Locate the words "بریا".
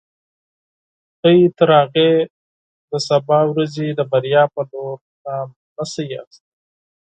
4.11-4.43